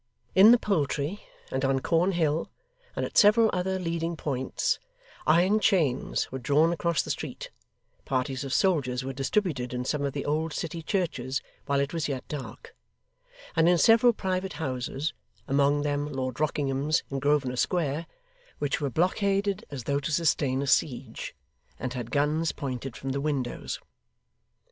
In 0.33 0.49
the 0.49 0.57
Poultry, 0.57 1.21
and 1.51 1.63
on 1.63 1.79
Cornhill, 1.79 2.49
and 2.95 3.05
at 3.05 3.19
several 3.19 3.51
other 3.53 3.77
leading 3.77 4.17
points, 4.17 4.79
iron 5.27 5.59
chains 5.59 6.31
were 6.31 6.39
drawn 6.39 6.73
across 6.73 7.03
the 7.03 7.11
street; 7.11 7.51
parties 8.03 8.43
of 8.43 8.51
soldiers 8.51 9.03
were 9.03 9.13
distributed 9.13 9.75
in 9.75 9.85
some 9.85 10.01
of 10.01 10.13
the 10.13 10.25
old 10.25 10.53
city 10.53 10.81
churches 10.81 11.39
while 11.67 11.79
it 11.79 11.93
was 11.93 12.07
yet 12.07 12.27
dark; 12.27 12.75
and 13.55 13.69
in 13.69 13.77
several 13.77 14.11
private 14.11 14.53
houses 14.53 15.13
(among 15.47 15.83
them, 15.83 16.11
Lord 16.11 16.39
Rockingham's 16.39 17.03
in 17.11 17.19
Grosvenor 17.19 17.55
Square); 17.55 18.07
which 18.57 18.81
were 18.81 18.89
blockaded 18.89 19.65
as 19.69 19.83
though 19.83 19.99
to 19.99 20.11
sustain 20.11 20.63
a 20.63 20.65
siege, 20.65 21.35
and 21.77 21.93
had 21.93 22.09
guns 22.09 22.51
pointed 22.53 22.97
from 22.97 23.11
the 23.11 23.21
windows. 23.21 23.79